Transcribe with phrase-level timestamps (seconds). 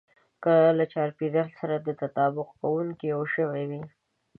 [0.43, 3.81] که له چاپېريال سره دا تطابق کوونکی يو ژوی وي.